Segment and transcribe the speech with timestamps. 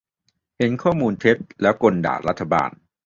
[0.57, 2.69] -เห็นข้อมูลเท็จ แล้วก่นด่ารัฐบาล